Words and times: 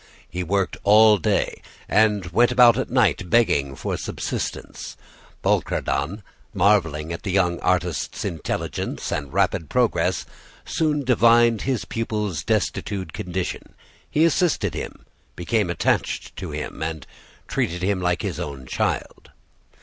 He 0.27 0.41
worked 0.41 0.77
all 0.81 1.19
day 1.19 1.61
and 1.87 2.25
went 2.31 2.51
about 2.51 2.75
at 2.75 2.89
night 2.89 3.29
begging 3.29 3.75
for 3.75 3.97
subsistence. 3.97 4.97
Bouchardon, 5.43 6.23
marveling 6.55 7.13
at 7.13 7.21
the 7.21 7.29
young 7.29 7.59
artist's 7.59 8.25
intelligence 8.25 9.11
and 9.11 9.31
rapid 9.31 9.69
progress, 9.69 10.25
soon 10.65 11.03
divined 11.03 11.61
his 11.61 11.85
pupil's 11.85 12.43
destitute 12.43 13.13
condition; 13.13 13.75
he 14.09 14.25
assisted 14.25 14.73
him, 14.73 15.05
became 15.35 15.69
attached 15.69 16.35
to 16.35 16.49
him, 16.49 16.81
and 16.81 17.05
treated 17.47 17.83
him 17.83 18.01
like 18.01 18.23
his 18.23 18.39
own 18.39 18.65
child. 18.65 19.29